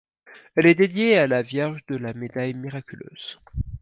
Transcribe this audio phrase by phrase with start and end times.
[0.55, 3.39] Elle est dédiée à la Vierge de la Médaille Miraculeuse.